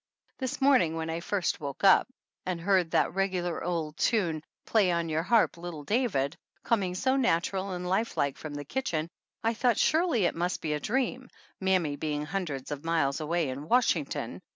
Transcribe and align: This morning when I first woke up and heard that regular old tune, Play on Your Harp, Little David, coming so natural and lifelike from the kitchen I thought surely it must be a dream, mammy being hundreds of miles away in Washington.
This 0.39 0.59
morning 0.59 0.95
when 0.95 1.11
I 1.11 1.19
first 1.19 1.59
woke 1.59 1.83
up 1.83 2.07
and 2.43 2.59
heard 2.59 2.89
that 2.89 3.13
regular 3.13 3.63
old 3.63 3.97
tune, 3.97 4.41
Play 4.65 4.89
on 4.91 5.09
Your 5.09 5.21
Harp, 5.21 5.57
Little 5.57 5.83
David, 5.83 6.35
coming 6.63 6.95
so 6.95 7.15
natural 7.17 7.69
and 7.69 7.87
lifelike 7.87 8.35
from 8.39 8.55
the 8.55 8.65
kitchen 8.65 9.11
I 9.43 9.53
thought 9.53 9.77
surely 9.77 10.25
it 10.25 10.33
must 10.33 10.59
be 10.59 10.73
a 10.73 10.79
dream, 10.79 11.29
mammy 11.59 11.97
being 11.97 12.25
hundreds 12.25 12.71
of 12.71 12.83
miles 12.83 13.19
away 13.21 13.49
in 13.49 13.69
Washington. 13.69 14.41